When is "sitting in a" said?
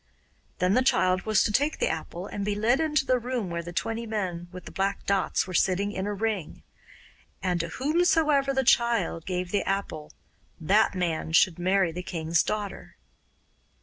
5.53-6.13